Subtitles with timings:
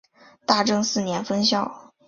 [0.47, 1.93] 大正四年分校。